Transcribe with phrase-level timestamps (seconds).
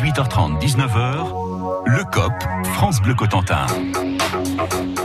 [0.00, 1.43] 18h30, 19h,
[1.86, 2.32] le COP,
[2.74, 3.66] France Bleu Cotentin.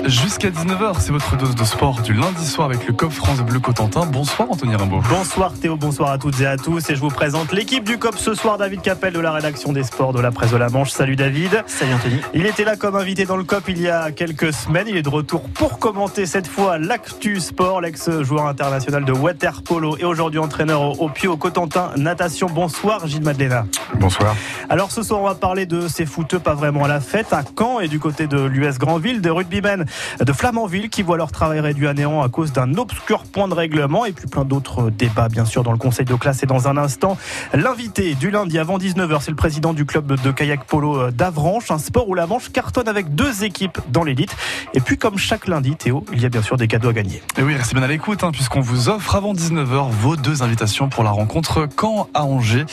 [0.05, 3.59] Jusqu'à 19h, c'est votre dose de sport du lundi soir avec le COP France Bleu
[3.59, 4.05] Cotentin.
[4.05, 5.01] Bonsoir Anthony Rimbaud.
[5.09, 6.89] Bonsoir Théo, bonsoir à toutes et à tous.
[6.89, 9.83] Et je vous présente l'équipe du COP ce soir, David Capel de la rédaction des
[9.83, 10.91] sports de la presse de la Manche.
[10.91, 11.63] Salut David.
[11.67, 12.21] Salut Anthony.
[12.33, 14.87] Il était là comme invité dans le COP il y a quelques semaines.
[14.87, 19.97] Il est de retour pour commenter cette fois l'actu sport, l'ex-joueur international de water polo
[19.97, 22.47] et aujourd'hui entraîneur au, au Cotentin natation.
[22.47, 23.65] Bonsoir Gilles Madeleine.
[23.95, 24.35] Bonsoir.
[24.69, 27.41] Alors ce soir, on va parler de ces footeux pas vraiment à la fête à
[27.57, 29.85] Caen et du côté de l'US Grandville, des rugbymen
[30.19, 33.55] de Flamanville qui voient leur travail réduit à néant à cause d'un obscur point de
[33.55, 36.67] règlement et puis plein d'autres débats bien sûr dans le conseil de classe et dans
[36.67, 37.17] un instant
[37.53, 41.79] l'invité du lundi avant 19h c'est le président du club de kayak polo d'Avranches, un
[41.79, 44.35] sport où la Manche cartonne avec deux équipes dans l'élite
[44.75, 47.23] et puis comme chaque lundi Théo, il y a bien sûr des cadeaux à gagner.
[47.37, 50.87] Et oui, restez bien à l'écoute hein, puisqu'on vous offre avant 19h vos deux invitations
[50.87, 52.65] pour la rencontre Caen à Angers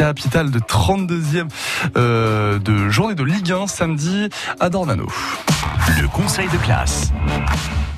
[0.00, 1.48] capitale de 32e
[1.98, 5.06] euh, de journée de Ligue 1 samedi à Dornano.
[6.00, 7.12] Le conseil de classe.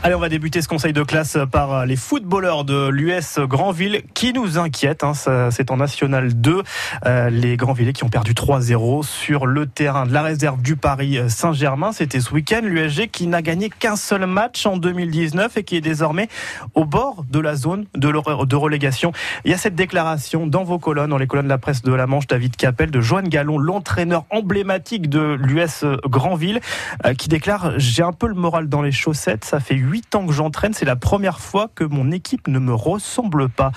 [0.05, 4.33] Allez, on va débuter ce conseil de classe par les footballeurs de l'US Grandville qui
[4.33, 5.05] nous inquiètent.
[5.05, 5.13] Hein,
[5.53, 6.65] c'est en National 2.
[7.07, 11.21] Euh, les Grandvillais qui ont perdu 3-0 sur le terrain de la réserve du Paris
[11.29, 11.93] Saint-Germain.
[11.93, 12.63] C'était ce week-end.
[12.65, 16.29] L'USG qui n'a gagné qu'un seul match en 2019 et qui est désormais
[16.75, 18.11] au bord de la zone de,
[18.45, 19.13] de relégation.
[19.45, 21.95] Il y a cette déclaration dans vos colonnes, dans les colonnes de la presse de
[21.95, 26.59] la Manche, David Capel, de Joanne Gallon, l'entraîneur emblématique de l'US Grandville,
[27.07, 29.45] euh, qui déclare J'ai un peu le moral dans les chaussettes.
[29.45, 32.75] Ça fait 8 ans que j'entraîne, c'est la première fois que mon équipe ne me
[32.75, 33.73] ressemble pas.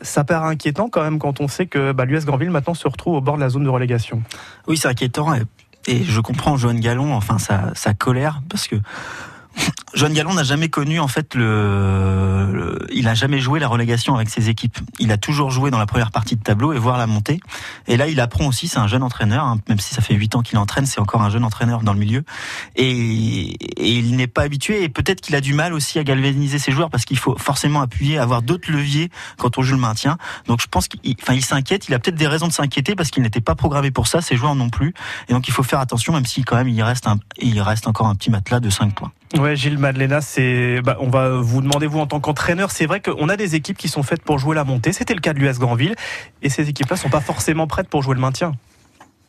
[0.00, 3.14] Ça paraît inquiétant quand même quand on sait que bah, l'US Grandville maintenant se retrouve
[3.14, 4.22] au bord de la zone de relégation.
[4.66, 5.42] Oui, c'est inquiétant et,
[5.86, 8.76] et, je comprends Joanne Gallon, enfin sa, sa colère, parce que
[9.94, 14.14] Joanne Gallon n'a jamais connu en fait le, le, il a jamais joué la relégation
[14.14, 14.78] avec ses équipes.
[14.98, 17.40] Il a toujours joué dans la première partie de tableau et voir la montée.
[17.88, 18.68] Et là, il apprend aussi.
[18.68, 21.22] C'est un jeune entraîneur, hein, même si ça fait huit ans qu'il entraîne, c'est encore
[21.22, 22.24] un jeune entraîneur dans le milieu.
[22.76, 24.82] Et, et il n'est pas habitué.
[24.82, 27.82] Et peut-être qu'il a du mal aussi à galvaniser ses joueurs parce qu'il faut forcément
[27.82, 30.16] appuyer, avoir d'autres leviers quand on joue le maintien.
[30.46, 31.88] Donc je pense qu'il, enfin, il s'inquiète.
[31.88, 34.20] Il a peut-être des raisons de s'inquiéter parce qu'il n'était pas programmé pour ça.
[34.22, 34.94] Ses joueurs non plus.
[35.28, 37.86] Et donc il faut faire attention, même si quand même il reste un, il reste
[37.86, 39.12] encore un petit matelas de 5 points.
[39.38, 40.20] Ouais, Gilles Madeleine,
[40.82, 42.70] bah, on va vous demander vous en tant qu'entraîneur.
[42.70, 44.92] C'est vrai qu'on a des équipes qui sont faites pour jouer la montée.
[44.92, 45.96] C'était le cas de l'US Grandville,
[46.40, 48.52] et ces équipes-là sont pas forcément prêtes pour jouer le maintien.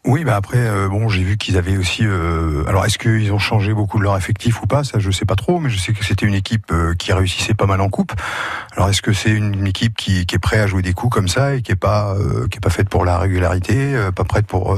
[0.05, 2.05] Oui, bah après, euh, bon, j'ai vu qu'ils avaient aussi.
[2.05, 4.83] Euh, alors, est-ce qu'ils ont changé beaucoup de leur effectif ou pas?
[4.83, 7.53] Ça, je sais pas trop, mais je sais que c'était une équipe euh, qui réussissait
[7.53, 8.11] pas mal en coupe.
[8.75, 11.29] Alors, est-ce que c'est une équipe qui, qui, est prête à jouer des coups comme
[11.29, 14.45] ça et qui est pas euh, qui est pas faite pour la régularité, pas prête
[14.45, 14.77] pour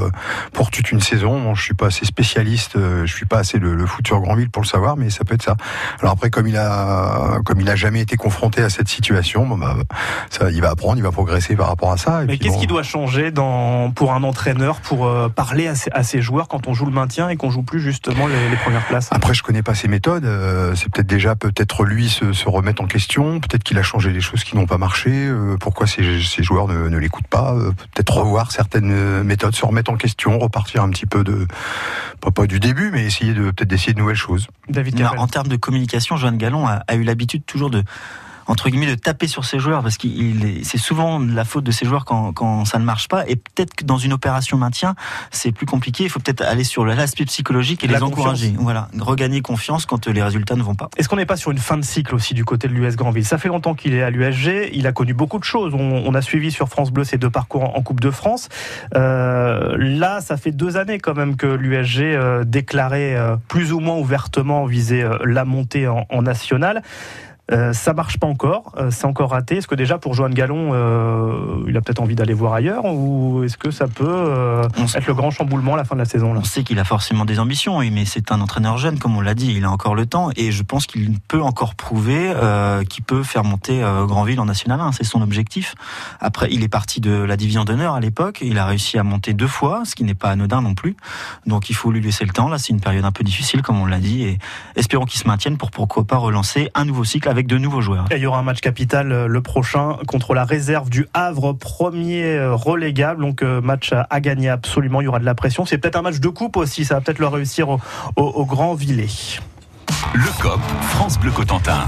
[0.54, 1.42] pour toute une saison?
[1.42, 4.52] Bon, je suis pas assez spécialiste, je suis pas assez le, le foot sur Grandville
[4.52, 5.56] pour le savoir, mais ça peut être ça.
[6.02, 9.58] Alors après, comme il a comme il a jamais été confronté à cette situation, bon,
[9.58, 9.76] bah,
[10.30, 12.24] ça, il va apprendre, il va progresser par rapport à ça.
[12.24, 15.92] Et mais qu'est-ce bon, qui doit changer dans pour un entraîneur pour parler à ses,
[15.92, 18.56] à ses, joueurs quand on joue le maintien et qu'on joue plus justement les, les,
[18.56, 20.26] premières places Après, je connais pas ses méthodes.
[20.26, 23.40] Euh, c'est peut-être déjà peut-être lui se, se, remettre en question.
[23.40, 25.12] Peut-être qu'il a changé des choses qui n'ont pas marché.
[25.12, 29.66] Euh, pourquoi ces, ces, joueurs ne, ne l'écoutent pas euh, Peut-être revoir certaines méthodes, se
[29.66, 31.48] remettre en question, repartir un petit peu de
[32.22, 34.48] pas, pas du début, mais essayer de peut-être d'essayer de nouvelles choses.
[34.70, 37.84] David non, en termes de communication, Joanne Gallon a, a eu l'habitude toujours de
[38.48, 41.86] entre guillemets de taper sur ses joueurs parce qu'il c'est souvent la faute de ses
[41.86, 43.28] joueurs quand, quand ça ne marche pas.
[43.28, 44.96] Et peut-être que dans une opération maintien
[45.32, 46.04] c'est plus compliqué.
[46.04, 48.54] Il faut peut-être aller sur l'aspect psychologique et la les encourager.
[48.58, 48.90] Voilà.
[49.00, 50.90] Regagner confiance quand les résultats ne vont pas.
[50.98, 53.26] Est-ce qu'on n'est pas sur une fin de cycle aussi du côté de l'US Grandville
[53.26, 55.74] ça fait longtemps qu'il est à l'USG il a connu beaucoup de choses.
[55.74, 58.50] On, on, a suivi sur France Bleu ses deux parcours en, en Coupe de France.
[58.96, 63.80] Euh, là ça fait deux années quand même que l'USG euh, déclarait euh, plus ou
[63.80, 66.82] moins ouvertement viser euh, la montée en, en nationale
[67.52, 69.58] euh, ça marche pas encore, euh, c'est encore raté.
[69.58, 73.44] Est-ce que déjà pour Joanne Gallon, euh, il a peut-être envie d'aller voir ailleurs ou
[73.44, 74.64] est-ce que ça peut euh,
[74.96, 76.40] être le grand chamboulement à la fin de la saison là?
[76.42, 79.22] On sait qu'il a forcément des ambitions, oui, mais c'est un entraîneur jeune, comme on
[79.22, 82.84] l'a dit, il a encore le temps et je pense qu'il peut encore prouver euh,
[82.84, 84.94] qu'il peut faire monter Grandville en National 1.
[84.94, 85.76] C'est son objectif.
[86.20, 89.34] Après, il est parti de la division d'honneur à l'époque, il a réussi à monter
[89.34, 90.96] deux fois, ce qui n'est pas anodin non plus.
[91.46, 92.50] Donc il faut lui laisser le temps.
[92.50, 94.40] Là, c'est une période un peu difficile, comme on l'a dit, et
[94.76, 98.06] espérons qu'il se maintienne pour pourquoi pas relancer un nouveau cycle avec de nouveaux joueurs.
[98.12, 102.40] Et il y aura un match capital le prochain contre la réserve du Havre, premier
[102.52, 103.22] relégable.
[103.22, 105.02] Donc match à gagner absolument.
[105.02, 105.66] Il y aura de la pression.
[105.66, 106.86] C'est peut-être un match de coupe aussi.
[106.86, 107.80] Ça va peut-être leur réussir au,
[108.16, 109.08] au, au Grand Villet.
[110.14, 111.86] Le COP, France Bleu Cotentin.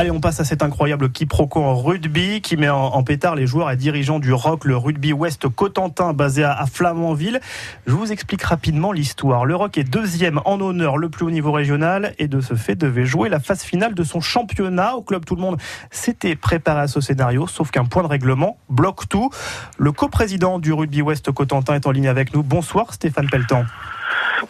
[0.00, 3.70] Allez, on passe à cet incroyable quiproquo en rugby qui met en, pétard les joueurs
[3.70, 7.38] et dirigeants du ROC, le Rugby West Cotentin, basé à, Flamanville.
[7.86, 9.44] Je vous explique rapidement l'histoire.
[9.44, 12.76] Le ROC est deuxième en honneur, le plus haut niveau régional, et de ce fait
[12.76, 14.96] devait jouer la phase finale de son championnat.
[14.96, 15.60] Au club, tout le monde
[15.90, 19.28] s'était préparé à ce scénario, sauf qu'un point de règlement bloque tout.
[19.76, 22.42] Le coprésident du Rugby West Cotentin est en ligne avec nous.
[22.42, 23.66] Bonsoir Stéphane Pelletan.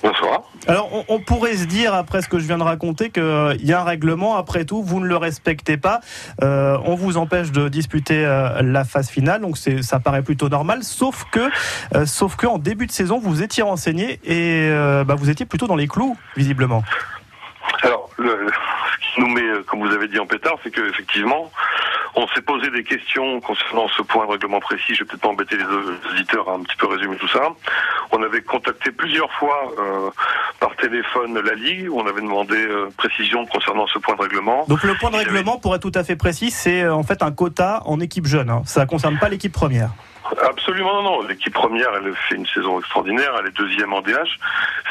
[0.00, 0.49] Bonsoir.
[0.66, 3.72] Alors, on, pourrait se dire, après ce que je viens de raconter, qu'il euh, y
[3.72, 6.00] a un règlement, après tout, vous ne le respectez pas,
[6.42, 10.82] euh, on vous empêche de disputer euh, la phase finale, donc ça paraît plutôt normal,
[10.82, 11.50] sauf que,
[12.04, 14.70] sauf que en début de saison, vous étiez renseigné et
[15.04, 16.82] bah, vous étiez plutôt dans les clous, visiblement.
[17.82, 18.46] Alors, le,
[18.92, 21.50] ce qui nous met, comme vous avez dit, en pétard, c'est que effectivement,
[22.14, 24.94] on s'est posé des questions concernant ce point de règlement précis.
[24.94, 25.64] Je vais peut-être pas embêter les
[26.10, 27.42] auditeurs à un petit peu résumer tout ça.
[28.12, 30.10] On avait contacté plusieurs fois euh,
[30.58, 31.88] par téléphone la Ligue.
[31.92, 34.64] On avait demandé euh, précision concernant ce point de règlement.
[34.68, 37.22] Donc le point de règlement, pour être tout à fait précis, c'est euh, en fait
[37.22, 38.50] un quota en équipe jeune.
[38.50, 38.62] Hein.
[38.66, 39.90] Ça ne concerne pas l'équipe première.
[40.48, 41.22] Absolument non.
[41.22, 43.32] L'équipe première, elle fait une saison extraordinaire.
[43.40, 44.38] Elle est deuxième en DH.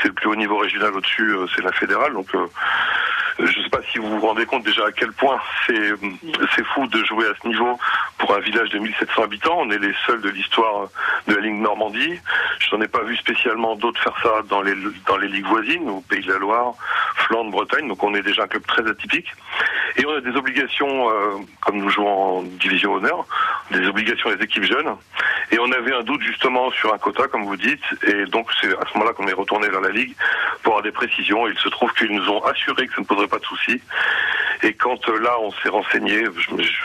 [0.02, 2.14] C'est le plus haut niveau régional au-dessus, c'est la fédérale.
[2.14, 2.28] Donc
[3.40, 5.94] je ne sais pas si vous vous rendez compte déjà à quel point c'est
[6.56, 7.80] c'est fou de jouer à ce niveau
[8.18, 9.58] pour un village de 1700 habitants.
[9.60, 10.90] On est les seuls de l'histoire
[11.28, 12.20] de la Ligue Normandie.
[12.60, 14.74] Je n'en ai pas vu spécialement d'autres faire ça dans les
[15.08, 16.74] dans les ligues voisines, au Pays de la Loire,
[17.16, 17.88] Flandre, Bretagne.
[17.88, 19.32] Donc on est déjà un club très atypique.
[19.98, 23.26] Et on a des obligations, euh, comme nous jouons en division honneur,
[23.72, 24.96] des obligations des équipes jeunes.
[25.52, 27.84] Et on avait un doute justement sur un quota, comme vous dites.
[28.04, 30.14] Et donc c'est à ce moment-là qu'on est retourné vers la Ligue
[30.62, 31.48] pour avoir des précisions.
[31.48, 33.82] il se trouve qu'ils nous ont assuré que ça ne poserait pas de soucis.
[34.62, 36.24] Et quand euh, là, on s'est renseigné,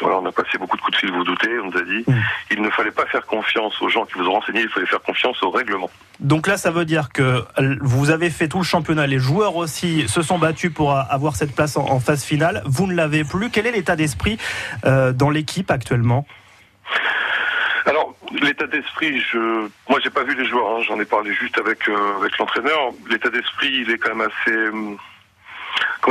[0.03, 2.05] on a passé beaucoup de coups de fil, vous, vous doutez, on nous a dit,
[2.07, 2.15] mm.
[2.53, 5.03] il ne fallait pas faire confiance aux gens qui vous ont renseigné, il fallait faire
[5.03, 5.91] confiance au règlement.
[6.21, 7.45] Donc là, ça veut dire que
[7.81, 11.55] vous avez fait tout le championnat, les joueurs aussi se sont battus pour avoir cette
[11.55, 12.63] place en, phase finale.
[12.67, 13.51] Vous ne l'avez plus.
[13.51, 14.39] Quel est l'état d'esprit
[14.85, 16.27] euh, dans l'équipe actuellement?
[17.87, 20.77] Alors, l'état d'esprit, je, moi, j'ai pas vu les joueurs.
[20.77, 20.83] Hein.
[20.87, 22.91] J'en ai parlé juste avec euh, avec l'entraîneur.
[23.09, 24.99] L'état d'esprit, il est quand même assez comment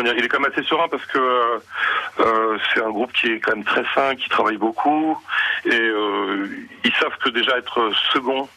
[0.02, 1.20] il est quand même assez serein parce que
[2.20, 5.18] euh, c'est un groupe qui est quand même très sain, qui travaille beaucoup
[5.66, 6.48] et euh,
[6.84, 8.48] ils savent que déjà être second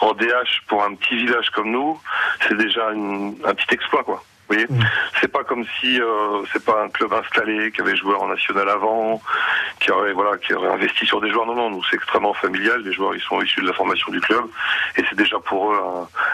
[0.00, 2.00] en DH pour un petit village comme nous,
[2.46, 4.22] c'est déjà un petit exploit quoi.
[4.48, 4.84] Vous voyez, mm.
[5.20, 8.68] c'est pas comme si euh, c'est pas un club installé qui avait joué en national
[8.68, 9.22] avant,
[9.80, 11.46] qui aurait voilà, qui aurait investi sur des joueurs.
[11.46, 12.82] Non, non, nous c'est extrêmement familial.
[12.82, 14.44] Les joueurs ils sont issus de la formation du club
[14.96, 15.78] et c'est déjà pour eux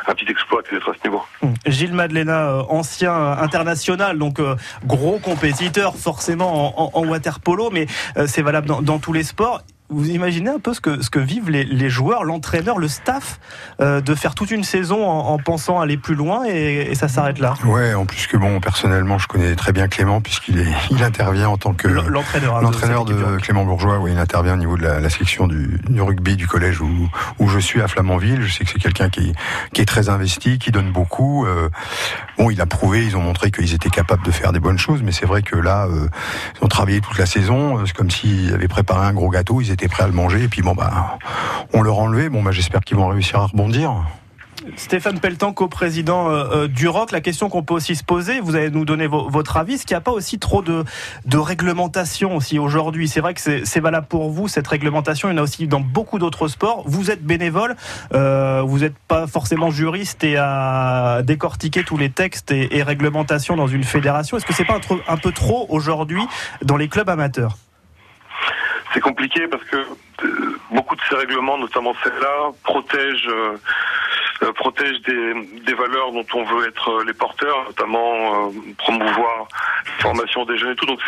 [0.06, 1.22] un, petit exploit d'être à ce niveau.
[1.42, 1.52] Mm.
[1.66, 7.86] Gilles Madlena, euh, ancien international, donc euh, gros compétiteur forcément en, en, water polo, mais
[8.26, 11.18] c'est valable dans, dans tous les sports vous imaginez un peu ce que, ce que
[11.18, 13.40] vivent les, les joueurs, l'entraîneur, le staff,
[13.80, 17.08] euh, de faire toute une saison en, en pensant aller plus loin et, et ça
[17.08, 17.54] s'arrête là?
[17.64, 21.48] Ouais, en plus que bon, personnellement, je connais très bien Clément puisqu'il est, il intervient
[21.48, 23.98] en tant que l'entraîneur, hein, l'entraîneur de, Clément Bourgeois.
[23.98, 27.08] Oui, il intervient au niveau de la, la section du, du, rugby du collège où,
[27.38, 28.42] où je suis à Flamanville.
[28.42, 29.32] Je sais que c'est quelqu'un qui,
[29.72, 31.46] qui est très investi, qui donne beaucoup.
[31.46, 31.70] Euh,
[32.36, 35.02] bon, il a prouvé, ils ont montré qu'ils étaient capables de faire des bonnes choses,
[35.02, 36.08] mais c'est vrai que là, euh,
[36.60, 37.84] ils ont travaillé toute la saison.
[37.86, 39.62] C'est comme s'ils avaient préparé un gros gâteau.
[39.62, 40.42] Ils étaient prêts à le manger.
[40.42, 41.18] Et puis bon, bah,
[41.72, 42.08] on leur a.
[42.30, 43.92] Bon, bah, j'espère qu'ils vont réussir à rebondir.
[44.76, 48.56] Stéphane Pelletan, co-président euh, euh, du ROC, la question qu'on peut aussi se poser, vous
[48.56, 50.84] allez nous donner votre avis, est-ce qu'il n'y a pas aussi trop de,
[51.32, 53.08] réglementation aussi aujourd'hui?
[53.08, 55.80] C'est vrai que c'est valable pour vous, cette réglementation, il y en a aussi dans
[55.80, 56.82] beaucoup d'autres sports.
[56.86, 57.76] Vous êtes bénévole,
[58.14, 63.66] euh, vous n'êtes pas forcément juriste et à décortiquer tous les textes et, réglementations dans
[63.66, 64.36] une fédération.
[64.36, 66.22] Est-ce que c'est pas un peu trop aujourd'hui
[66.62, 67.56] dans les clubs amateurs?
[68.92, 73.56] C'est compliqué parce que euh, beaucoup de ces règlements, notamment celle-là, protègent, euh,
[74.42, 75.34] euh, protègent des,
[75.66, 79.48] des, valeurs dont on veut être les porteurs, notamment promouvoir
[79.86, 80.86] la formation des jeunes et tout.
[80.86, 81.00] Donc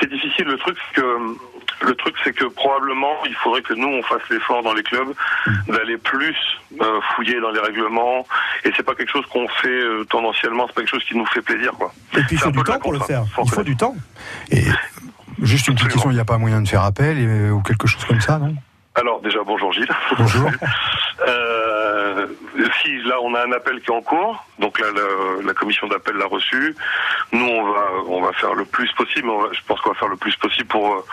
[0.00, 0.46] c'est difficile.
[0.46, 1.18] Le truc, c'est que
[1.82, 5.12] le truc, c'est que probablement, il faudrait que nous, on fasse l'effort dans les clubs
[5.68, 6.36] d'aller plus
[7.14, 8.26] fouiller dans les règlements.
[8.64, 11.42] Et c'est pas quelque chose qu'on fait tendanciellement, c'est pas quelque chose qui nous fait
[11.42, 11.92] plaisir, quoi.
[12.14, 13.24] Et puis il faut du temps pour le faire.
[13.44, 13.94] Il faut du temps.
[14.50, 14.62] Et
[15.40, 17.18] Juste une petite question, il n'y a pas moyen de faire appel
[17.52, 18.54] ou quelque chose comme ça, non?
[18.96, 19.88] Alors déjà bonjour Gilles.
[20.16, 20.50] Bonjour.
[21.28, 22.26] euh,
[22.82, 24.86] si là on a un appel qui est en cours, donc là
[25.44, 26.74] la, commission d'appel l'a reçu.
[27.30, 29.28] Nous on va on va faire le plus possible.
[29.52, 31.04] je pense qu'on va faire le plus possible pour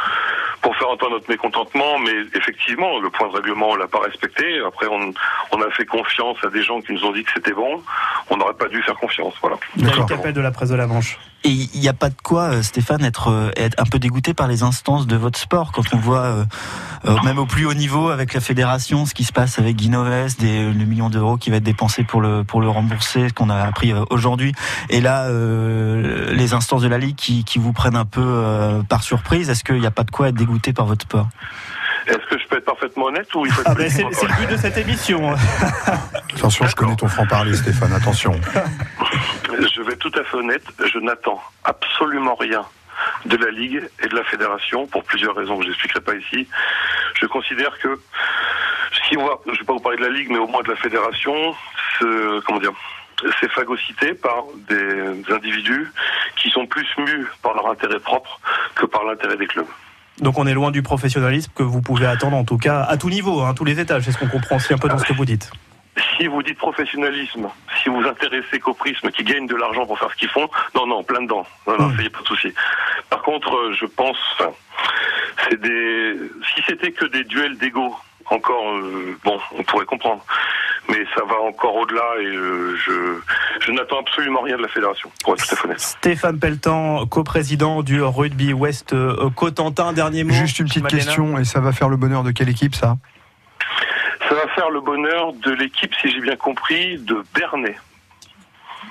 [0.61, 4.61] pour faire entendre notre mécontentement, mais effectivement, le point de règlement, on l'a pas respecté.
[4.65, 5.13] Après, on,
[5.51, 7.83] on a fait confiance à des gens qui nous ont dit que c'était bon.
[8.29, 9.57] On n'aurait pas dû faire confiance, voilà.
[9.75, 11.19] David Capel de la presse de la Manche.
[11.45, 14.33] Et il n'y a pas de quoi, euh, Stéphane, être, euh, être un peu dégoûté
[14.33, 16.45] par les instances de votre sport quand on voit,
[17.05, 20.35] euh, même au plus haut niveau, avec la fédération, ce qui se passe avec Guinoves,
[20.41, 23.57] le million d'euros qui va être dépensé pour le pour le rembourser, ce qu'on a
[23.57, 24.53] appris aujourd'hui.
[24.89, 29.49] Et là, les instances de la ligue qui, vous prennent un peu par surprise.
[29.49, 31.27] Est-ce qu'il n'y a pas de quoi être dégoûté par votre sport?
[32.07, 34.37] Est-ce que je peux être parfaitement honnête ou il faut être Ah ben, c'est le
[34.39, 35.33] but de cette émission.
[36.35, 38.39] Attention, je connais ton franc-parler, Stéphane, attention.
[39.49, 42.63] Je vais être tout à fait honnête, je n'attends absolument rien
[43.25, 46.47] de la Ligue et de la Fédération pour plusieurs raisons que je n'expliquerai pas ici.
[47.19, 47.99] Je considère que
[49.07, 50.61] si on va, je ne vais pas vous parler de la Ligue, mais au moins
[50.63, 51.55] de la Fédération,
[51.99, 52.73] comment dire,
[53.39, 55.91] c'est phagocyté par des, des individus
[56.35, 58.39] qui sont plus mus par leur intérêt propre
[58.75, 59.67] que par l'intérêt des clubs.
[60.19, 63.09] Donc on est loin du professionnalisme que vous pouvez attendre, en tout cas à tout
[63.09, 64.03] niveau, hein, tous les étages.
[64.03, 65.51] C'est ce qu'on comprend aussi un peu dans ce que vous dites.
[66.17, 67.47] Si vous dites professionnalisme,
[67.83, 70.87] si vous intéressez qu'au prisme qui gagnent de l'argent pour faire ce qu'ils font, non,
[70.87, 71.45] non, plein dedans.
[71.67, 71.99] Non, non, Mm.
[72.01, 72.53] est, pas de souci.
[73.11, 74.17] Par contre, euh, je pense,
[75.49, 76.15] c'est des,
[76.55, 77.95] si c'était que des duels d'ego,
[78.29, 80.23] encore, euh, bon, on pourrait comprendre.
[80.89, 82.91] Mais ça va encore au-delà et euh, je,
[83.61, 85.79] je n'attends absolument rien de la fédération, pour être tout à fait honnête.
[85.79, 90.33] Stéphane Pelletan, coprésident du Rugby West euh, Cotentin, dernier mot.
[90.33, 92.97] Juste une petite Madeleine question, et ça va faire le bonheur de quelle équipe, ça?
[94.27, 97.77] Ça va faire le bonheur de l'équipe, si j'ai bien compris, de Bernay.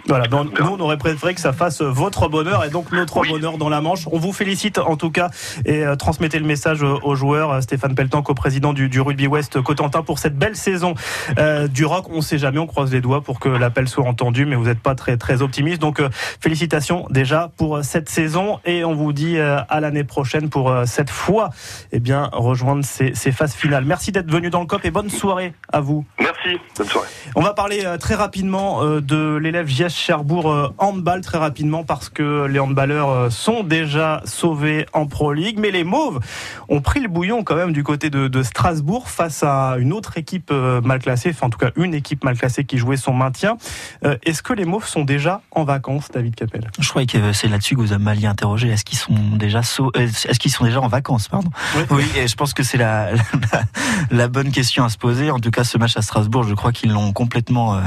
[0.08, 3.28] Voilà, ben, nous on aurait préféré que ça fasse votre bonheur et donc notre Oui.
[3.30, 4.08] bonheur dans la Manche.
[4.10, 5.30] On vous félicite en tout cas
[5.64, 7.52] et euh, transmettez le message euh, aux joueurs.
[7.52, 10.94] Euh, Stéphane Pelletan, coprésident du, du Rugby West Cotentin pour cette belle saison
[11.38, 12.06] euh, du rock.
[12.10, 14.80] On sait jamais, on croise les doigts pour que l'appel soit entendu, mais vous n'êtes
[14.80, 15.80] pas très très optimiste.
[15.80, 16.08] Donc euh,
[16.40, 20.70] félicitations déjà pour euh, cette saison et on vous dit euh, à l'année prochaine pour
[20.70, 21.50] euh, cette fois
[21.92, 23.84] eh bien rejoindre ces, ces phases finales.
[23.84, 26.04] Merci d'être venu dans le COP et bonne soirée à vous.
[26.18, 27.08] Merci, bonne soirée.
[27.36, 31.84] On va parler euh, très rapidement euh, de l'élève JS Cherbourg euh, handball très rapidement
[31.84, 36.20] parce que les handballeurs euh, sont déjà sauvés en Pro League, mais les Mauves
[36.68, 40.18] ont pris le bouillon quand même du côté de, de Strasbourg face à une autre
[40.18, 43.12] équipe euh, mal classée, enfin en tout cas une équipe mal classée qui jouait son
[43.12, 43.56] maintien.
[44.02, 46.70] Est-ce que les Mauves sont déjà en vacances, David Capel?
[46.78, 48.68] Je croyais que c'est là-dessus que vous avez mal interrogé.
[48.68, 51.50] Est-ce qu'ils sont déjà sau- est-ce qu'ils sont déjà en vacances, pardon?
[51.76, 51.82] Oui.
[51.90, 53.62] Oui, et je pense que c'est la, la,
[54.10, 55.30] la bonne question à se poser.
[55.30, 57.80] En tout cas, ce match à Strasbourg, je crois qu'ils l'ont complètement euh,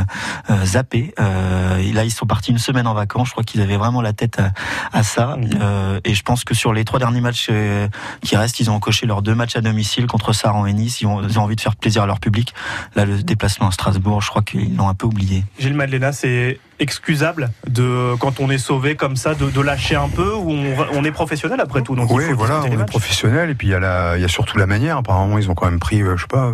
[0.66, 1.14] zappé.
[1.20, 3.28] Euh, là, ils sont partis une semaine en vacances.
[3.28, 4.52] Je crois qu'ils avaient vraiment la tête à,
[4.94, 5.38] à ça.
[5.62, 7.88] Euh, et je pense que sur les trois derniers matchs euh,
[8.22, 11.02] qui restent, ils ont coché leurs deux matchs à domicile contre Saran et Nice.
[11.02, 12.54] Ils ont, ils ont envie de faire plaisir à leur public.
[12.96, 15.44] Là, le déplacement à Strasbourg, je crois qu'ils l'ont un peu oublié.
[15.58, 20.10] Gilles Madeleine, c'est excusable de quand on est sauvé comme ça de, de lâcher un
[20.10, 20.52] peu ou
[20.94, 23.76] on, est professionnel après tout donc Oui, voilà, on est professionnel, et puis il y,
[23.76, 24.98] a y surtout la manière.
[24.98, 26.54] Apparemment, ils ont quand même pris, euh, je sais pas,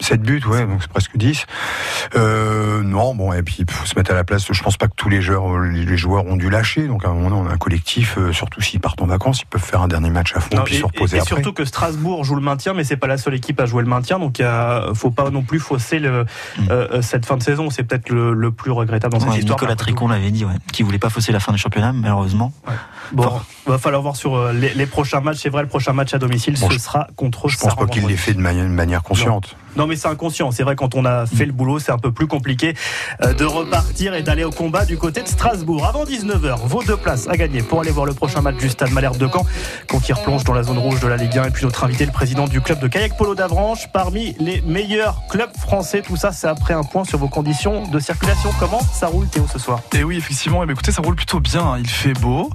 [0.00, 1.46] 7 buts, ouais, donc c'est presque 10.
[2.16, 4.46] Euh, non, bon, et puis il faut se mettre à la place.
[4.50, 6.86] Je pense pas que tous les joueurs, euh, les joueurs ont dû lâcher.
[6.86, 9.40] Donc à un moment donné, on a un collectif, euh, surtout s'ils partent en vacances,
[9.42, 11.34] ils peuvent faire un dernier match à fond, Non, puis et, se reposer et après.
[11.34, 13.88] surtout que Strasbourg joue le maintien, mais c'est pas la seule équipe à jouer le
[13.88, 16.18] maintien, donc il faut pas non plus fausser le,
[16.58, 16.68] Mm.
[16.70, 17.70] euh, cette fin de saison.
[17.70, 19.42] C'est peut-être le, le plus regrettable dans Ouais.
[19.42, 19.76] Nicolas.
[19.76, 22.52] Tricon l'avait dit, ouais, qu'il voulait pas fausser la fin du championnat, malheureusement.
[23.12, 25.38] Bon, va falloir voir sur euh, les, les prochains matchs.
[25.42, 27.86] C'est vrai, le prochain match à domicile, Bon, ce je- sera contre Je pense pas
[27.86, 29.54] qu'il l'ait fait de manière, de manière consciente.
[29.54, 30.50] Non, mais c'est inconscient.
[30.50, 32.74] C'est vrai, quand on a fait le boulot, c'est un peu plus compliqué
[33.22, 35.86] euh, de repartir et d'aller au combat du côté de Strasbourg.
[35.86, 38.90] Avant 19h, vos deux places à gagner pour aller voir le prochain match du Stade
[38.92, 39.46] Malherbe de Caen,
[39.88, 41.44] qu'on y replonge dans la zone rouge de la Ligue 1.
[41.46, 45.20] Et puis notre invité, le président du club de kayak polo d'Avranches, parmi les meilleurs
[45.30, 46.02] clubs français.
[46.02, 48.50] Tout ça, c'est après un point sur vos conditions de circulation.
[48.58, 49.80] Comment ça roule, Théo, ce soir?
[49.94, 51.60] Et oui, effectivement, eh bien, écoutez, ça roule plutôt bien.
[51.62, 51.76] hein.
[51.78, 52.50] Il fait beau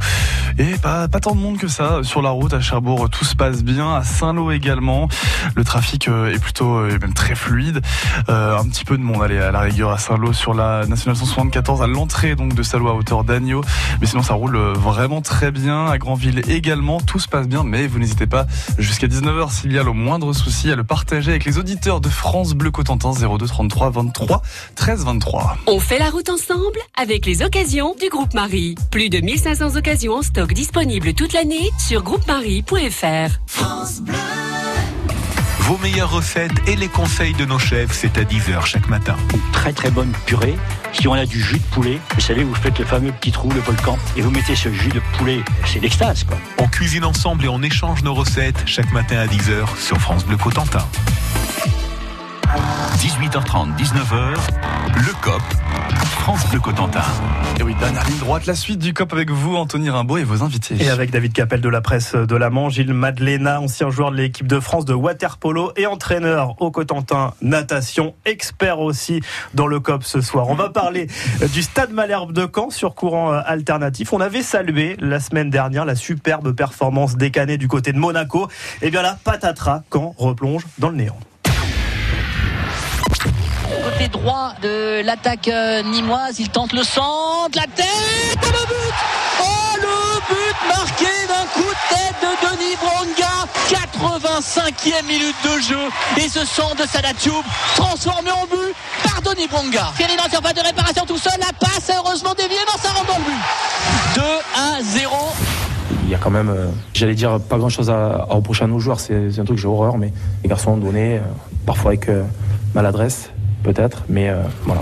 [0.57, 3.09] et pas, pas tant de monde que ça sur la route à Cherbourg.
[3.09, 3.95] Tout se passe bien.
[3.95, 5.07] À Saint-Lô également,
[5.55, 7.81] le trafic euh, est plutôt euh, même très fluide.
[8.29, 11.17] Euh, un petit peu de monde allez, à la rigueur à Saint-Lô sur la nationale
[11.17, 13.61] 174 à l'entrée donc de Saint-Lô à hauteur d'Agneau.
[14.01, 15.85] Mais sinon, ça roule euh, vraiment très bien.
[15.87, 17.63] À Granville également, tout se passe bien.
[17.63, 18.45] Mais vous n'hésitez pas
[18.77, 22.09] jusqu'à 19h s'il y a le moindre souci à le partager avec les auditeurs de
[22.09, 24.41] France Bleu Cotentin 02 33 23
[24.75, 25.57] 13 23.
[25.67, 28.75] On fait la route ensemble avec les occasions du groupe Marie.
[28.91, 33.39] Plus de 1500 occasions en stock disponibles toute l'année sur groupemarie.fr.
[35.65, 39.15] Vos meilleures recettes et les conseils de nos chefs, c'est à 10h chaque matin.
[39.53, 40.55] très très bonne purée.
[40.91, 43.49] Si on a du jus de poulet, vous savez, vous faites le fameux petit trou,
[43.49, 46.37] le volcan, et vous mettez ce jus de poulet, c'est l'extase, quoi.
[46.57, 50.35] On cuisine ensemble et on échange nos recettes chaque matin à 10h sur France Bleu
[50.35, 50.85] Cotentin.
[52.53, 54.35] 18h30, 19h,
[54.95, 55.41] le COP,
[56.19, 57.01] France Bleu Cotentin.
[57.59, 60.43] Et oui, dernière ligne droite, la suite du COP avec vous, Anthony Rimbaud et vos
[60.43, 60.75] invités.
[60.79, 64.17] Et avec David Capel de la presse de la Manche, Gilles Madlena, ancien joueur de
[64.17, 69.21] l'équipe de France de waterpolo et entraîneur au Cotentin natation, expert aussi
[69.55, 70.47] dans le COP ce soir.
[70.49, 71.07] On va parler
[71.53, 74.13] du Stade Malherbe de Caen sur courant euh, alternatif.
[74.13, 78.47] On avait salué la semaine dernière la superbe performance décanée du côté de Monaco.
[78.83, 81.17] Et bien là, patatras, Caen replonge dans le néant
[84.07, 86.39] droit de l'attaque euh, nimoise.
[86.39, 87.85] Il tente le centre, la tête
[88.41, 88.93] le but.
[89.41, 95.89] Oh le but marqué d'un coup de tête de Denis Bronga 85e minute de jeu.
[96.17, 97.45] Et ce centre de Sadatube
[97.75, 99.91] transformé en but par Denis Bronga.
[99.97, 103.19] Thierry dans pas de réparation tout seul, la passe heureusement déviée, non ça rentre dans
[103.19, 103.41] le but
[104.15, 104.21] 2
[104.55, 105.15] à 0
[106.05, 108.77] il y a quand même, euh, j'allais dire, pas grand chose à, reprocher à nos
[108.77, 108.99] joueurs.
[108.99, 110.11] C'est un truc que j'ai horreur, mais
[110.43, 111.21] les garçons ont donné, euh,
[111.65, 112.09] parfois avec
[112.75, 113.29] maladresse
[113.63, 114.81] peut-être, mais euh, voilà.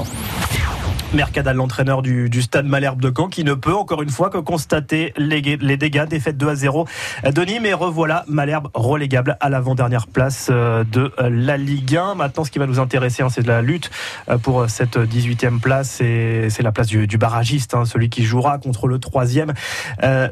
[1.13, 5.13] Mercadal, l'entraîneur du, Stade Malherbe de Caen, qui ne peut encore une fois que constater
[5.17, 6.87] les, dégâts, défaite 2 à 0
[7.25, 7.67] de Nîmes.
[7.73, 12.15] Revoilà Malherbe relégable à l'avant-dernière place euh, de la Ligue 1.
[12.15, 13.91] Maintenant, ce qui va nous intéresser, hein, c'est de la lutte
[14.29, 15.89] euh, pour cette 18e place.
[16.01, 19.53] C'est la place du, barragiste, hein, celui qui jouera contre le 3e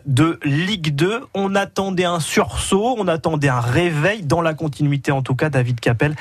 [0.05, 1.25] de Ligue 2.
[1.33, 5.81] On attendait un sursaut, on attendait un réveil dans la continuité, en tout cas, David
[5.81, 6.15] Capel.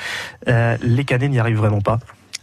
[0.47, 1.99] les Canets n'y arrivent vraiment pas.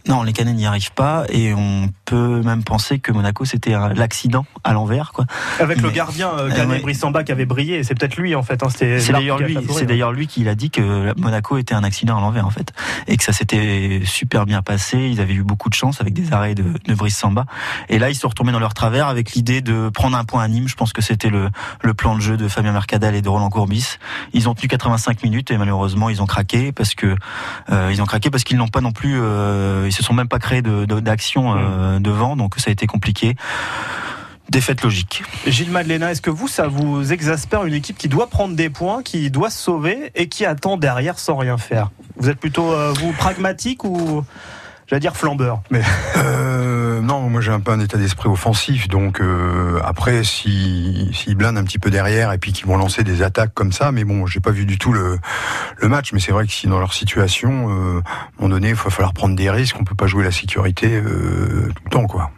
[0.07, 4.45] Non, les Canets n'y arrivent pas et on peut même penser que Monaco c'était l'accident
[4.63, 5.25] à l'envers quoi.
[5.59, 8.63] Avec le gardien euh, Canet Brissamba qui avait brillé, c'est peut-être lui en fait.
[8.63, 12.17] Hein, c'est d'ailleurs lui, c'est d'ailleurs lui qui a dit que Monaco était un accident
[12.17, 12.71] à l'envers en fait
[13.07, 14.97] et que ça s'était super bien passé.
[14.97, 17.45] Ils avaient eu beaucoup de chance avec des arrêts de, de Brissamba
[17.89, 20.47] et là ils sont retournés dans leur travers avec l'idée de prendre un point à
[20.47, 20.67] Nîmes.
[20.67, 21.49] Je pense que c'était le,
[21.81, 23.97] le plan de jeu de Fabien Mercadal et de Roland Courbis.
[24.33, 27.15] Ils ont tenu 85 minutes et malheureusement ils ont craqué parce que
[27.69, 30.39] euh, ils ont craqué parce qu'ils n'ont pas non plus euh, se sont même pas
[30.39, 33.35] créé d'action de, euh, devant, donc ça a été compliqué.
[34.49, 35.23] Défaite logique.
[35.45, 39.03] Gilles Madeleine, est-ce que vous, ça vous exaspère une équipe qui doit prendre des points,
[39.03, 41.91] qui doit se sauver et qui attend derrière sans rien faire?
[42.15, 44.23] Vous êtes plutôt, euh, vous, pragmatique ou
[44.87, 45.61] j'allais dire flambeur.
[45.69, 45.81] Mais
[46.15, 46.46] euh,
[47.01, 51.57] non, moi j'ai un peu un état d'esprit offensif, donc euh, après s'ils si, blindent
[51.57, 54.25] un petit peu derrière et puis qu'ils vont lancer des attaques comme ça, mais bon,
[54.27, 55.19] j'ai pas vu du tout le,
[55.77, 58.69] le match, mais c'est vrai que si dans leur situation, euh, à un moment donné,
[58.69, 61.89] il va falloir prendre des risques, on peut pas jouer la sécurité euh, tout le
[61.89, 62.31] temps, quoi.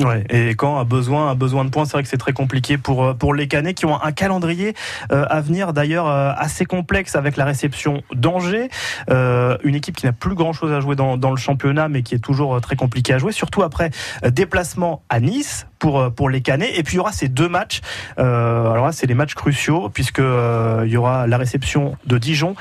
[0.00, 2.78] Ouais, et quand a besoin, a besoin de points, c'est vrai que c'est très compliqué
[2.78, 4.74] pour euh, pour les Canets qui ont un calendrier
[5.12, 8.68] euh, à venir d'ailleurs euh, assez complexe avec la réception d'Angers,
[9.08, 12.14] une équipe qui n'a plus grand chose à jouer dans, dans le championnat, mais qui
[12.14, 13.90] est toujours très compliqué à jouer, surtout après
[14.30, 16.72] déplacement à Nice pour pour les Canets.
[16.78, 17.80] Et puis il y aura ces deux matchs.
[18.16, 22.54] alors là, c'est les matchs cruciaux puisque il y aura la réception de Dijon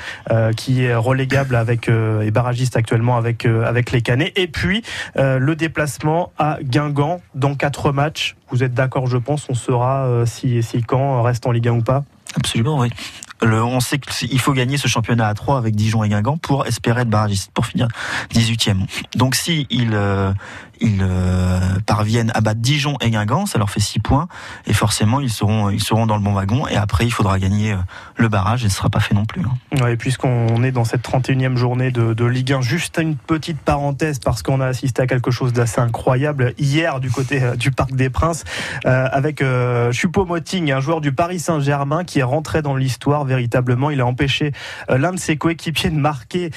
[0.58, 4.84] qui est relégable avec et barragiste actuellement avec avec les Canets, et puis
[5.15, 8.36] le déplacement à Guingamp dans quatre matchs.
[8.50, 11.71] Vous êtes d'accord, je pense, on saura euh, si, si quand reste en Ligue 1
[11.71, 12.04] ou pas?
[12.36, 12.89] Absolument, oui.
[13.41, 17.02] On sait qu'il faut gagner ce championnat à 3 avec Dijon et Guingamp pour espérer
[17.02, 17.88] être barragiste, pour finir
[18.34, 18.86] 18e.
[19.15, 20.32] Donc si il, euh,
[20.80, 24.28] ils euh, parviennent à battre Dijon et Guingamp, ça leur fait 6 points
[24.65, 27.74] et forcément ils seront ils seront dans le bon wagon et après il faudra gagner
[27.74, 27.78] euh,
[28.15, 29.41] le barrage et ce sera pas fait non plus.
[29.41, 29.84] Hein.
[29.84, 34.41] Ouais, puisqu'on est dans cette 31e journée de, Ligue 1, juste une petite parenthèse parce
[34.43, 38.43] qu'on a assisté à quelque chose d'assez incroyable hier du côté du Parc des Princes
[38.86, 43.89] avec Choupo-Moting, un joueur du Paris Saint-Germain qui est rentré dans l'histoire véritablement.
[43.89, 44.51] Il a empêché
[44.89, 46.51] l'un de ses coéquipiers de marquer.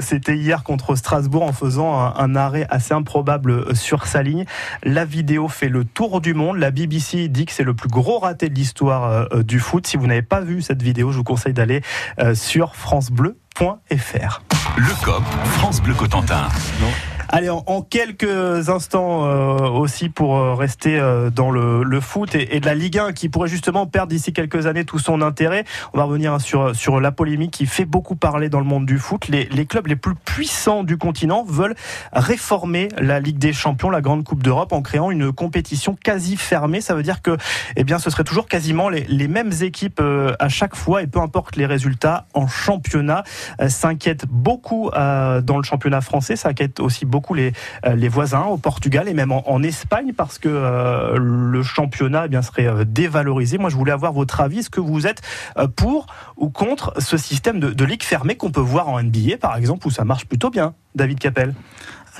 [0.00, 4.44] C'était hier contre Strasbourg en faisant un, un arrêt assez improbable euh, sur sa ligne.
[4.82, 6.58] La vidéo fait le tour du monde.
[6.58, 9.86] La BBC dit que c'est le plus gros raté de l'histoire euh, euh, du foot.
[9.86, 11.82] Si vous n'avez pas vu cette vidéo, je vous conseille d'aller
[12.34, 14.42] sur francebleu.fr.
[14.76, 16.48] Le COP, France Bleu Cotentin.
[17.32, 22.56] Allez, en, quelques instants euh, aussi pour euh, rester euh, dans le, le foot et,
[22.56, 25.64] et, de la Ligue 1 qui pourrait justement perdre d'ici quelques années tout son intérêt.
[25.92, 28.84] On va revenir hein, sur, sur la polémique qui fait beaucoup parler dans le monde
[28.84, 29.28] du foot.
[29.28, 31.76] Les, les clubs les plus puissants du continent veulent
[32.12, 36.80] réformer la Ligue des Champions, la Grande Coupe d'Europe, en créant une compétition quasi fermée.
[36.80, 37.36] Ça veut dire que,
[37.76, 40.02] eh bien, ce serait toujours quasiment les, les mêmes équipes
[40.40, 43.22] à chaque fois et peu importe les résultats en championnat.
[43.68, 47.52] s'inquiète beaucoup dans le championnat français, ça aussi beaucoup beaucoup les,
[47.84, 52.28] euh, les voisins au Portugal et même en, Espagne parce que euh, le championnat eh
[52.28, 53.58] bien, serait euh, dévalorisé.
[53.58, 54.60] Moi, je voulais avoir votre avis.
[54.60, 55.20] Est-ce que vous êtes
[55.76, 56.06] pour
[56.38, 59.86] ou contre ce système de, de ligue fermée qu'on peut voir en NBA, par exemple,
[59.86, 61.54] où ça marche plutôt bien, David Capel?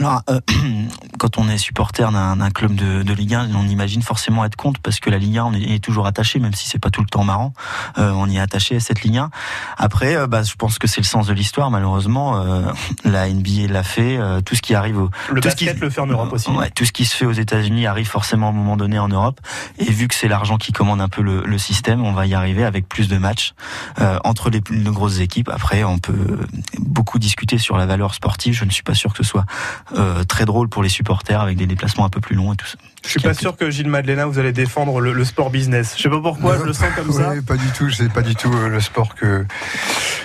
[0.00, 0.40] Alors, euh,
[1.18, 4.80] quand on est supporter d'un club de, de, Ligue 1, on imagine forcément être contre
[4.80, 7.06] parce que la Ligue 1, on est, toujours attaché, même si c'est pas tout le
[7.06, 7.52] temps marrant.
[7.98, 9.30] Euh, on y est attaché à cette Ligue 1.
[9.76, 11.70] Après, euh, bah, je pense que c'est le sens de l'histoire.
[11.70, 12.72] Malheureusement, euh,
[13.04, 14.16] la NBA l'a fait.
[14.16, 16.32] Euh, tout ce qui arrive, au, le tout basket ce qui, le fait en Europe
[16.32, 16.50] aussi.
[16.50, 19.08] Ouais, tout ce qui se fait aux États-Unis arrive forcément à un moment donné en
[19.08, 19.38] Europe.
[19.78, 22.32] Et vu que c'est l'argent qui commande un peu le, le, système, on va y
[22.32, 23.52] arriver avec plus de matchs
[24.24, 25.50] entre les, les grosses équipes.
[25.50, 26.38] Après, on peut
[26.78, 28.54] beaucoup discuter sur la valeur sportive.
[28.54, 29.44] Je ne suis pas sûr que ce soit
[29.96, 32.66] euh, très drôle pour les supporters avec des déplacements un peu plus longs et tout
[32.66, 32.76] ça.
[33.02, 35.94] Je suis pas sûr que Gilles Madeleine, vous allez défendre le, le sport business.
[35.96, 37.42] Je sais pas pourquoi, je le sens comme ouais, ça.
[37.46, 39.46] Pas du tout, c'est pas du tout euh, le sport que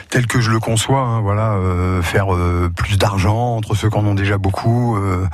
[0.10, 1.01] tel que je le conçois.
[1.01, 4.97] Hein, voilà, euh, faire euh, plus d'argent entre ceux qui en ont déjà beaucoup.
[4.97, 5.25] Euh,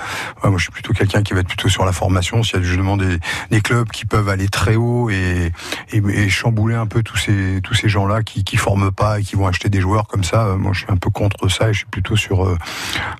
[0.44, 2.44] ouais, moi, je suis plutôt quelqu'un qui va être plutôt sur la formation.
[2.44, 3.18] S'il y a justement des,
[3.50, 5.52] des, clubs qui peuvent aller très haut et,
[5.92, 9.24] et, et chambouler un peu tous ces tous ces gens-là qui qui forment pas et
[9.24, 10.56] qui vont acheter des joueurs comme ça.
[10.58, 12.58] moi, je suis un peu contre ça et je suis plutôt sur un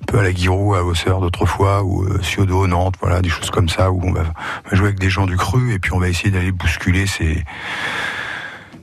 [0.06, 3.90] peu à la Giroud, à Auxerre d'autrefois ou Ciodo, Nantes, voilà, des choses comme ça
[3.90, 4.24] où on va
[4.72, 7.42] jouer avec des gens du cru et puis on va essayer d'aller bousculer ces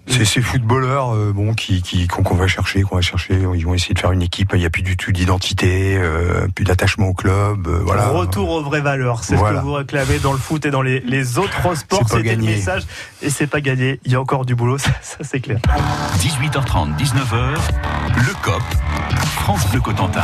[0.09, 3.39] c'est ces footballeurs euh, bon qui qui qu'on va chercher qu'on va chercher.
[3.55, 4.51] Ils vont essayer de faire une équipe.
[4.53, 8.09] Il n'y a plus du tout d'identité euh, plus d'attachement au club euh, voilà.
[8.09, 9.23] Retour aux vraies valeurs.
[9.23, 9.59] C'est voilà.
[9.59, 12.07] ce que vous réclamez dans le foot et dans les, les autres sports.
[12.09, 12.83] c'était le message.
[13.21, 13.99] Et c'est pas gagné.
[14.05, 14.77] Il y a encore du boulot.
[14.77, 15.59] Ça, ça c'est clair.
[16.19, 17.55] 18h30 19h
[18.15, 18.63] le COP
[19.49, 20.21] France Bleu Cotentin.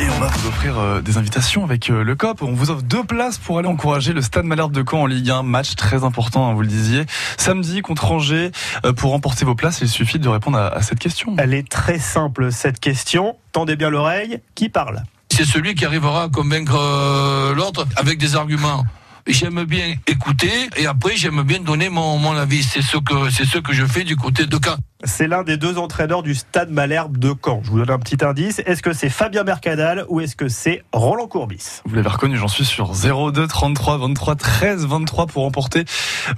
[0.00, 2.42] Et on va vous offrir euh, des invitations avec euh, le COP.
[2.42, 5.30] On vous offre deux places pour aller encourager le Stade Malherbe de Caen en Ligue
[5.30, 7.04] 1 match très important hein, vous le disiez.
[7.36, 8.52] Samedi contre Angers
[8.84, 11.36] euh, pour remporter vos places, il suffit de répondre à, à cette question.
[11.38, 13.36] Elle est très simple, cette question.
[13.52, 14.40] Tendez bien l'oreille.
[14.56, 15.04] Qui parle?
[15.30, 18.84] C'est celui qui arrivera à convaincre euh, l'autre avec des arguments
[19.26, 22.62] j'aime bien écouter et après j'aime bien donner mon, mon avis.
[22.62, 24.76] C'est ce que c'est ce que je fais du côté de Caen.
[25.04, 27.60] C'est l'un des deux entraîneurs du Stade Malherbe de Caen.
[27.62, 28.60] Je vous donne un petit indice.
[28.64, 31.82] Est-ce que c'est Fabien Mercadal ou est-ce que c'est Roland Courbis?
[31.84, 35.84] Vous l'avez reconnu, j'en suis sur 02 33 23 13 23 pour remporter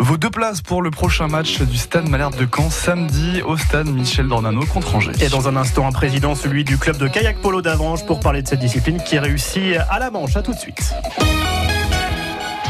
[0.01, 3.87] vos deux places pour le prochain match du Stade Malherbe de Caen samedi au Stade
[3.89, 5.13] Michel Dornano contre Angers.
[5.21, 8.43] Et dans un instant, un président, celui du club de kayak polo d'Avranches pour parler
[8.43, 10.37] de cette discipline qui réussit à la manche.
[10.37, 10.95] À tout de suite.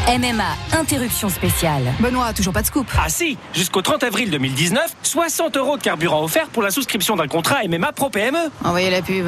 [0.06, 1.82] MMA, interruption spéciale.
[2.00, 2.86] Benoît, toujours pas de scoop.
[2.98, 7.26] Ah si Jusqu'au 30 avril 2019, 60 euros de carburant offert pour la souscription d'un
[7.26, 8.50] contrat MMA Pro PME.
[8.64, 9.26] Envoyez la pub.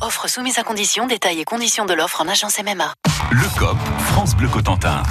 [0.00, 2.92] Offre soumise à condition, détails et conditions de l'offre en agence MMA.
[3.32, 5.02] Le COP, France Bleu Cotentin.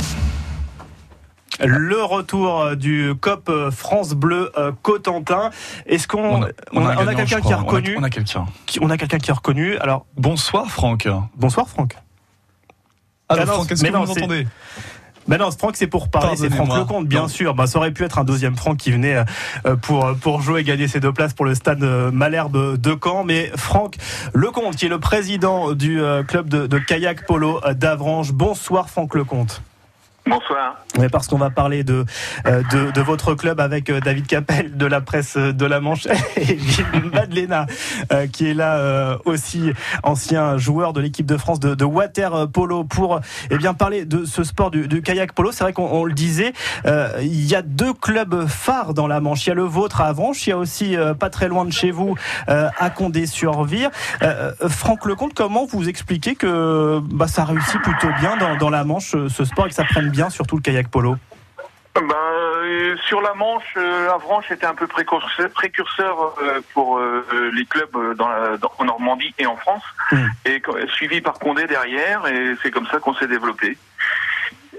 [1.60, 4.52] Le retour du COP France Bleu
[4.84, 5.50] Cotentin.
[5.86, 8.10] Est-ce qu'on on a, on a, a, a quelqu'un qui a reconnu On a, a
[8.10, 8.46] quelqu'un.
[8.82, 9.78] On a quelqu'un qui a reconnu.
[9.78, 11.08] Alors bonsoir Franck.
[11.36, 11.96] Bonsoir Franck.
[13.30, 14.48] Ah, non, Franck, est-ce que vous m'entendez
[15.28, 17.28] ben non, Franck, c'est pour parler, c'est Franck Lecomte, bien non.
[17.28, 17.56] sûr.
[17.56, 19.24] Ben, ça aurait pu être un deuxième Franck qui venait
[19.82, 23.24] pour, pour jouer et gagner ses deux places pour le stade Malherbe de Caen.
[23.24, 23.96] Mais Franck
[24.36, 28.34] Lecomte, qui est le président du club de, de kayak polo d'Avranches.
[28.34, 29.64] Bonsoir, Franck Lecomte.
[30.28, 30.78] Bonsoir.
[30.98, 32.06] Oui, parce qu'on va parler de,
[32.46, 36.08] de, de, votre club avec David Capel de la presse de la Manche
[36.38, 37.66] et Gilles Madeleine
[38.32, 39.72] qui est là aussi,
[40.04, 44.44] ancien joueur de l'équipe de France de, water polo pour eh bien, parler de ce
[44.44, 45.52] sport du, kayak polo.
[45.52, 46.54] C'est vrai qu'on le disait,
[46.86, 49.46] euh, il y a deux clubs phares dans la Manche.
[49.46, 51.66] Il y a le vôtre à Avranches, il y a aussi euh, pas très loin
[51.66, 52.16] de chez vous
[52.50, 53.90] euh, à Condé-sur-Vire.
[54.68, 59.16] Franck Lecomte, comment vous expliquez que bah, ça réussit plutôt bien dans, dans la Manche
[59.28, 61.18] ce sport et que ça prenne bien surtout le kayak polo
[61.96, 67.00] ben, euh, sur la Manche, euh, Avranches était un peu précurseur, précurseur euh, pour
[67.54, 70.18] les clubs dans la, dans, en Normandie et en France, mmh.
[70.46, 73.78] et suivi par Condé derrière, et c'est comme ça qu'on s'est développé.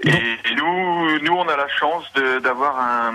[0.03, 2.05] Et, nous, nous, on a la chance
[2.43, 3.13] d'avoir un,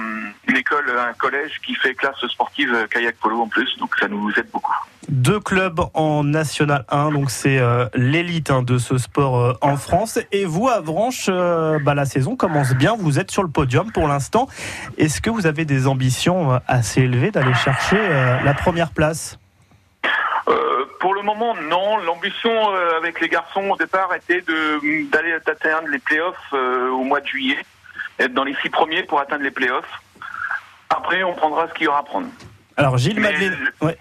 [0.49, 4.31] une école, un collège qui fait classe sportive kayak polo en plus, donc ça nous
[4.37, 4.75] aide beaucoup.
[5.09, 9.77] Deux clubs en National 1, donc c'est euh, l'élite hein, de ce sport euh, en
[9.77, 10.19] France.
[10.31, 14.07] Et vous, Avranches, euh, bah, la saison commence bien, vous êtes sur le podium pour
[14.07, 14.49] l'instant.
[14.99, 17.99] Est-ce que vous avez des ambitions assez élevées d'aller chercher
[18.45, 19.39] la première place?
[21.03, 21.99] Pour le moment, non.
[21.99, 27.03] L'ambition euh, avec les garçons au départ était de d'aller atteindre les playoffs euh, au
[27.03, 27.59] mois de juillet,
[28.19, 30.01] être dans les six premiers pour atteindre les playoffs.
[30.91, 32.29] Après, on prendra ce qu'il y aura à prendre.
[32.77, 33.57] Alors, Gilles Madeleine.
[33.81, 33.99] Ouais.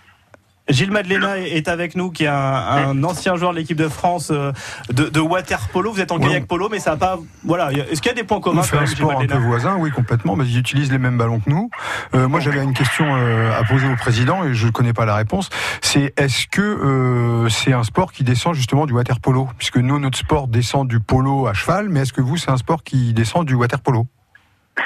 [0.69, 4.32] Gilles Madeleine est avec nous, qui est un, un ancien joueur de l'équipe de France
[4.32, 5.91] de, de, water polo.
[5.91, 7.19] Vous êtes en kayak polo, mais ça n'a pas.
[7.43, 7.71] Voilà.
[7.71, 9.91] Est-ce qu'il y a des points communs On fait un sport un peu voisin, oui,
[9.91, 10.36] complètement.
[10.36, 11.69] Mais ils utilisent les mêmes ballons que nous.
[12.13, 15.06] Euh, moi, j'avais une question euh, à poser au président et je ne connais pas
[15.06, 15.50] la réponse.
[15.82, 20.00] C'est est-ce que euh, c'est un sport qui descend justement du water polo, puisque nous,
[20.00, 23.13] notre sport descend du polo à cheval, mais est-ce que vous, c'est un sport qui
[23.13, 24.08] descend du water polo?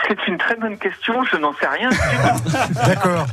[0.07, 1.89] C'est une très bonne question, je n'en sais rien.
[2.87, 3.25] D'accord.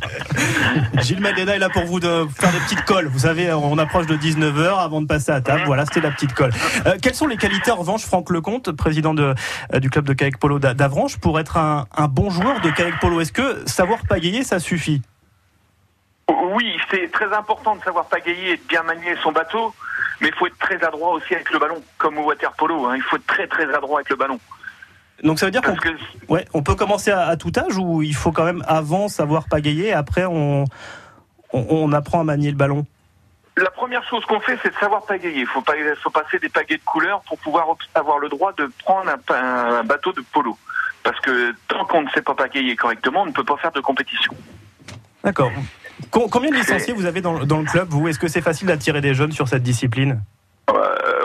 [1.01, 3.07] Gilles Madena est là pour vous de faire des petites colles.
[3.09, 5.63] Vous savez, on approche de 19h avant de passer à table.
[5.67, 6.51] Voilà, c'était la petite colle.
[6.87, 9.35] Euh, quelles sont les qualités, en revanche, Franck Lecomte, président de,
[9.75, 12.71] euh, du club de kayak polo d'A- d'Avranches, pour être un, un bon joueur de
[12.71, 13.21] kayak polo?
[13.21, 15.03] Est-ce que savoir pagayer, ça suffit?
[16.53, 19.75] Oui, c'est très important de savoir pagayer et de bien manier son bateau,
[20.21, 22.87] mais il faut être très adroit aussi avec le ballon, comme au water polo.
[22.87, 22.95] hein.
[22.97, 24.39] Il faut être très très adroit avec le ballon.
[25.23, 25.91] Donc ça veut dire qu'on Parce que
[26.29, 29.47] ouais, on peut commencer à, à tout âge ou il faut quand même avant savoir
[29.49, 30.65] pagayer et après on,
[31.53, 32.87] on, on apprend à manier le ballon?
[33.57, 35.41] La première chose qu'on fait, c'est de savoir pagayer.
[35.41, 38.71] Il faut, pas- faut passer des pagaies de couleur pour pouvoir avoir le droit de
[38.83, 40.57] prendre un, bateau de polo.
[41.03, 43.81] Parce que tant qu'on ne sait pas pagayer correctement, on ne peut pas faire de
[43.81, 44.33] compétition.
[45.23, 45.51] D'accord.
[46.11, 48.09] Com- Combien de licenciés vous avez dans, dans le club, vous?
[48.09, 50.23] Est-ce que c'est facile d'attirer des jeunes sur cette discipline?
[50.71, 50.75] Euh,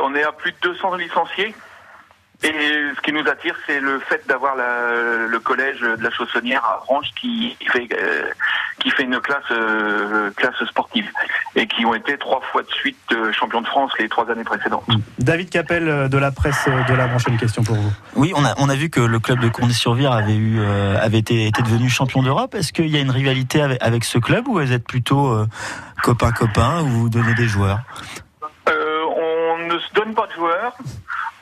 [0.04, 1.56] on est à plus de 200 licenciés.
[2.44, 2.52] Et
[2.96, 6.84] ce qui nous attire, c'est le fait d'avoir la- le collège de la Chaussonnière à
[6.86, 8.30] Branche qui fait, euh,
[8.80, 11.10] qui fait une classe, euh, classe sportive
[11.56, 14.44] et qui ont été trois fois de suite euh, champions de France les trois années
[14.44, 14.86] précédentes.
[15.18, 17.92] David Capel de la presse de la Manche, une question pour vous.
[18.16, 21.18] Oui, on a, on a vu que le club de Condé-sur-Vire avait eu, euh, avait
[21.18, 22.54] été, été devenu champion d'Europe.
[22.54, 25.48] Est-ce qu'il y a une rivalité avec, avec ce club ou vous êtes plutôt euh,
[26.04, 27.80] copain-copain ou vous donnez des joueurs?
[28.70, 30.78] Euh, on ne se donne pas de joueurs.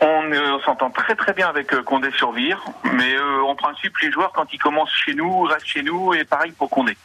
[0.02, 4.32] On, euh, s'entend très très bien avec euh, Condé-sur-Vire, mais euh, en principe, les joueurs,
[4.34, 6.98] quand ils commencent chez nous, restent chez nous, et pareil pour Condé.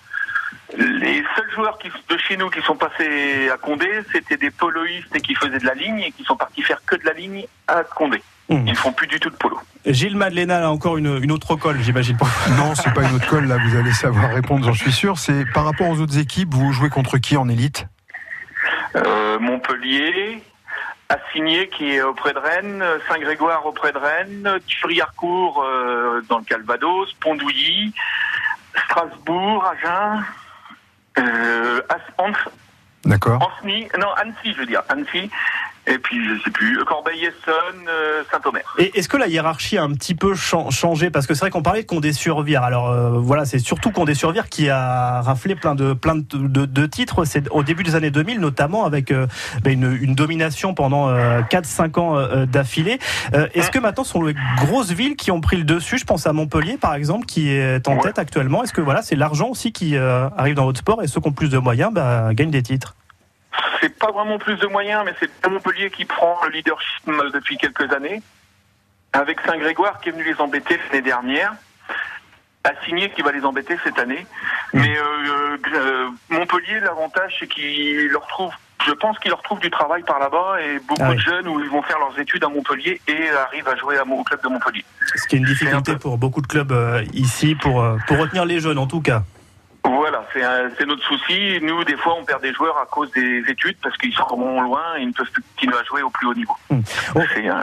[0.76, 5.14] Les seuls joueurs qui, de chez nous qui sont passés à Condé, c'était des poloïstes
[5.14, 7.46] et qui faisaient de la ligne et qui sont partis faire que de la ligne
[7.68, 8.22] à Condé.
[8.48, 8.66] Mmh.
[8.66, 9.58] Ils font plus du tout de polo.
[9.86, 12.16] Gilles Madeleine a encore une, une autre colle, j'imagine.
[12.16, 12.26] pas.
[12.56, 15.18] Non, c'est pas une autre colle, là, vous allez savoir répondre, j'en suis sûr.
[15.18, 17.86] C'est par rapport aux autres équipes, vous jouez contre qui en élite?
[18.96, 20.42] Euh, Montpellier,
[21.10, 27.12] Assigné qui est auprès de Rennes, Saint-Grégoire auprès de Rennes, Thury-Harcourt euh, dans le Calvados,
[27.14, 27.92] Pondouilly,
[28.84, 30.24] Strasbourg, Agen,
[31.18, 31.82] euh,
[33.04, 33.60] D'accord.
[33.98, 35.28] Non Annecy je veux dire, Annecy,
[35.90, 38.62] et puis je sais plus, Corbeil-Essonne, euh, Saint-Omer.
[38.78, 41.10] Et est-ce que la hiérarchie a un petit peu chan- changé?
[41.10, 42.62] Parce que c'est vrai qu'on parlait de Condé-sur-Vire.
[42.62, 46.86] Alors euh, voilà, c'est surtout Condé-sur-Vire qui a raflé plein de, plein de, de- de
[46.86, 47.24] titres.
[47.24, 49.26] C'est au début des années 2000, notamment avec euh,
[49.62, 52.98] ben, une, une domination pendant euh, 4-5 ans euh, d'affilée.
[53.34, 55.98] Euh, est-ce que maintenant ce sont les grosses villes qui ont pris le dessus?
[55.98, 58.62] Je pense à Montpellier, par exemple, qui est en tête actuellement.
[58.62, 61.28] Est-ce que voilà, c'est l'argent aussi qui euh, arrive dans votre sport et ceux qui
[61.28, 62.94] ont plus de moyens bah, gagnent des titres?
[63.80, 67.56] C'est pas vraiment plus de moyens, mais c'est Montpellier qui prend le leadership euh, depuis
[67.56, 68.22] quelques années,
[69.12, 71.52] avec Saint-Grégoire qui est venu les embêter l'année dernière,
[72.62, 74.26] Assigné qui va les embêter cette année.
[74.74, 78.52] Mais euh, euh, Montpellier, l'avantage, c'est qu'il leur trouve,
[78.86, 81.16] je pense qu'il leur trouve du travail par là-bas et beaucoup Ah oui.
[81.16, 84.04] de jeunes où ils vont faire leurs études à Montpellier et arrivent à jouer à
[84.04, 84.84] mon- au club de Montpellier.
[85.16, 88.44] Ce qui est une difficulté pour beaucoup de clubs euh, ici pour, euh, pour retenir
[88.44, 89.22] les jeunes en tout cas.
[89.84, 90.24] Voilà,
[90.78, 91.58] c'est notre souci.
[91.62, 94.60] Nous, des fois, on perd des joueurs à cause des études parce qu'ils sont vraiment
[94.60, 96.54] loin et ils ne peuvent plus continuer à jouer au plus haut niveau.
[97.34, 97.62] C'est un-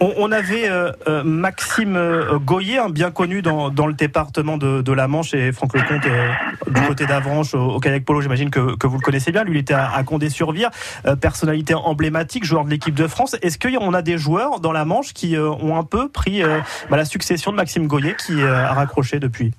[0.00, 4.56] On, on avait euh, euh, Maxime euh, Goyer, un bien connu dans, dans le département
[4.56, 6.28] de, de la Manche et Franck Lecomte euh,
[6.70, 9.44] du côté d'Avranches au, au kayak polo, j'imagine que, que vous le connaissez bien.
[9.44, 10.70] Lui, il était à, à Condé-sur-Vire,
[11.06, 13.36] euh, personnalité emblématique, joueur de l'équipe de France.
[13.42, 16.42] Est-ce qu'on a des joueurs dans la Manche qui ont un peu pris
[16.90, 19.52] bah, la succession de Maxime Goyer qui a raccroché depuis?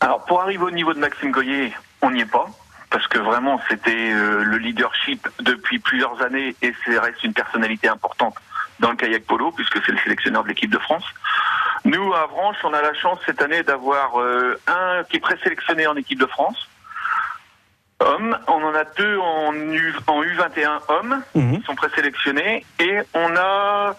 [0.00, 2.46] Alors, pour arriver au niveau de Maxime Goyer, on n'y est pas.
[2.90, 7.88] Parce que vraiment, c'était euh, le leadership depuis plusieurs années et c'est reste une personnalité
[7.88, 8.36] importante
[8.78, 11.04] dans le kayak polo, puisque c'est le sélectionneur de l'équipe de France.
[11.84, 15.86] Nous, à Avranches, on a la chance cette année d'avoir euh, un qui est présélectionné
[15.86, 16.68] en équipe de France,
[18.00, 18.38] homme.
[18.46, 22.64] On en a deux en, U, en U21 hommes, qui sont présélectionnés.
[22.78, 23.96] Et on a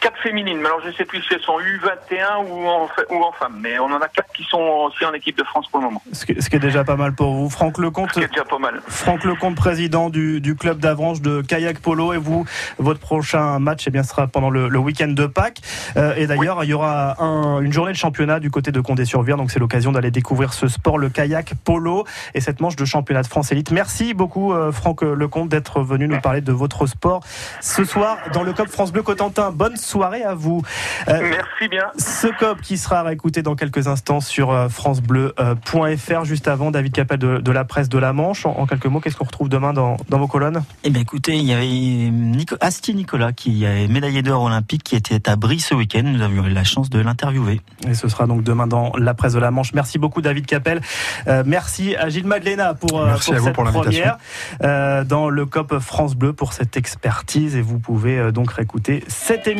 [0.00, 0.58] quatre féminines.
[0.60, 3.58] Mais alors, je ne sais plus si elles sont U21 ou en, ou en femmes.
[3.60, 6.02] Mais on en a quatre qui sont aussi en équipe de France pour le moment.
[6.12, 7.50] ce qui, ce qui est déjà pas mal pour vous.
[7.50, 8.80] Franck Lecomte, C'est déjà pas mal.
[8.88, 12.12] Franck Lecomte, président du, du club d'Avranches de kayak polo.
[12.12, 12.44] Et vous,
[12.78, 15.60] votre prochain match eh bien, sera pendant le, le week-end de Pâques.
[15.96, 19.36] Euh, et d'ailleurs, il y aura un- une journée de championnat du côté de Condé-sur-Vire.
[19.36, 22.04] Donc c'est l'occasion d'aller découvrir ce sport, le kayak polo,
[22.34, 23.70] et cette manche de championnat de France élite.
[23.70, 27.20] Merci beaucoup, euh, Franck Lecomte, d'être venu nous parler de votre sport
[27.60, 29.50] ce soir dans le COP France Bleu Cotentin.
[29.50, 30.62] Bonne soirée à vous.
[31.08, 31.84] Euh, Merci bien.
[31.98, 36.24] ce COP qui sera réécouté dans quelques instants sur euh, francebleu.fr.
[36.24, 38.46] Juste avant, David Capel de, de la presse de la Manche.
[38.46, 40.62] En, en quelques mots, qu'est-ce qu'on retrouve demain dans, dans vos colonnes?
[40.84, 44.96] Eh bien, écoutez, il y avait Nico, Asti Nicolas, qui est médaillé d'or olympique, qui
[44.96, 46.02] était à Brie ce week-end.
[46.04, 47.60] Nous avions eu la chance de l'interviewer.
[47.86, 49.72] Et ce sera donc demain dans la presse de la Manche.
[49.72, 50.80] Merci beaucoup, David Capel.
[51.28, 54.02] Euh, merci à Gilles Madeleine pour, euh, Merci pour à vous cette pour l'invitation.
[54.02, 54.18] première
[54.62, 57.56] euh, dans le COP France Bleu pour cette expertise.
[57.56, 59.56] Et vous pouvez euh, donc réécouter cette émission.